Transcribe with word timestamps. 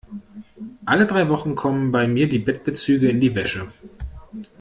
Alle 0.85 1.05
drei 1.05 1.29
Wochen 1.29 1.53
kommen 1.53 1.91
bei 1.91 2.07
mir 2.07 2.27
die 2.27 2.39
Bettbezüge 2.39 3.07
in 3.07 3.21
die 3.21 3.35
Wäsche. 3.35 3.71